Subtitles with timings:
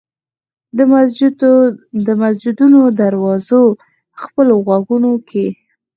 [2.07, 3.61] د مسجدونو دروازو
[4.21, 5.45] خپلو غوږونو کې